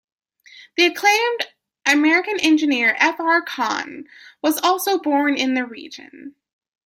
The 0.77 0.87
acclaimed 0.87 1.45
American 1.85 2.39
engineer 2.39 2.95
F 2.97 3.19
R 3.19 3.39
Khan 3.43 4.07
was 4.41 4.57
also 4.57 4.97
born 4.97 5.35
in 5.37 5.53
the 5.53 5.63
region. 5.63 6.33